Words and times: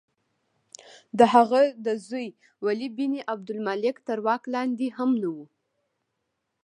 د 1.19 1.19
هغه 1.33 1.61
د 1.85 1.87
زوی 2.07 2.27
ولید 2.65 2.93
بن 2.99 3.13
عبدالملک 3.33 3.95
تر 4.07 4.17
واک 4.25 4.43
لاندې 4.55 4.87
هم 4.97 5.09
نه 5.21 5.29
وه. 5.35 5.45